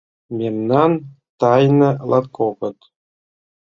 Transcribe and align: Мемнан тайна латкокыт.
Мемнан 0.37 0.91
тайна 1.39 1.89
латкокыт. 2.09 2.77